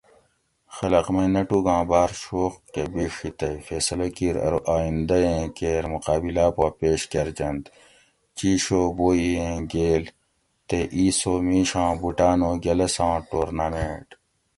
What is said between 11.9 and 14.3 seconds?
بوٹانو گۤلساں ٹورنامنٹ"""